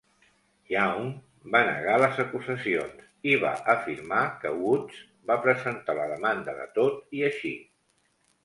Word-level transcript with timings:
Young 0.75 1.03
va 1.55 1.59
negar 1.67 1.97
les 2.03 2.21
acusacions 2.23 3.03
i 3.33 3.35
va 3.43 3.51
afirmar 3.75 4.23
que 4.41 4.55
Woods 4.63 5.05
va 5.33 5.39
presentar 5.45 5.99
la 6.01 6.09
demanda 6.17 6.57
de 6.63 6.67
tot 6.81 7.19
i 7.21 7.27
així. 7.33 7.55